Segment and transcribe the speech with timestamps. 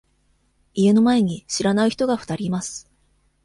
[0.73, 2.89] 家の前に知らない人が二人います。